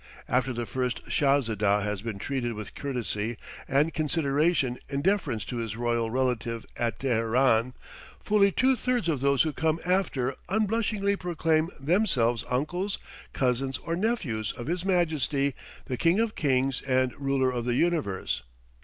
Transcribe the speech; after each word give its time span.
After 0.27 0.51
the 0.51 0.65
first 0.65 1.05
"Shahzedah" 1.05 1.83
has 1.83 2.01
been 2.01 2.17
treated 2.17 2.53
with 2.53 2.73
courtesy 2.73 3.37
and 3.67 3.93
consideration 3.93 4.79
in 4.89 5.03
deference 5.03 5.45
to 5.45 5.57
his 5.57 5.77
royal 5.77 6.09
relative 6.09 6.65
at 6.75 6.97
Teheran, 6.97 7.75
fully 8.19 8.51
two 8.51 8.75
thirds 8.75 9.07
of 9.07 9.21
those 9.21 9.43
who 9.43 9.53
come 9.53 9.79
after 9.85 10.33
unblushingly 10.49 11.17
proclaim 11.17 11.69
themselves 11.79 12.43
uncles, 12.49 12.97
cousins, 13.31 13.77
or 13.77 13.95
nephews 13.95 14.53
of 14.53 14.65
"His 14.65 14.83
Majesty, 14.83 15.53
the 15.85 15.97
King 15.97 16.19
of 16.19 16.33
Kings 16.33 16.81
and 16.81 17.13
Ruler 17.19 17.51
of 17.51 17.65
the 17.65 17.75
Universe!" 17.75 18.41